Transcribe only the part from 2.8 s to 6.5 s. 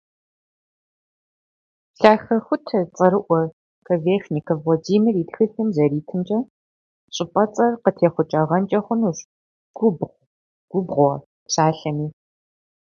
цӀэрыӀуэ Ковешников Владимир и тхылъым зэритымкӀэ,